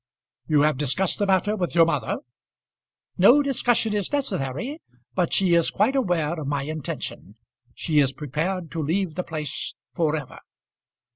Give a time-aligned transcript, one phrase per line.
[0.47, 2.17] "You have discussed the matter with your mother?"
[3.19, 4.81] "No discussion is necessary,
[5.13, 7.35] but she is quite aware of my intention.
[7.75, 10.39] She is prepared to leave the place for ever."